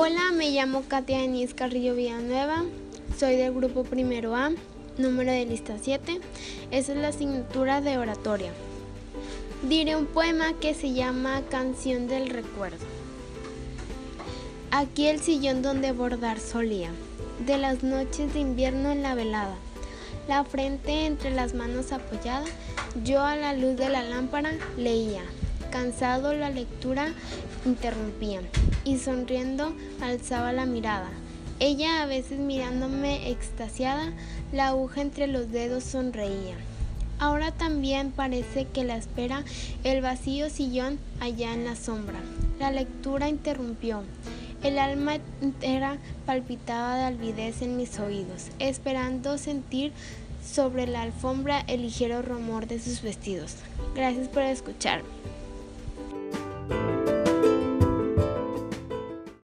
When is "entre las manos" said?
21.06-21.90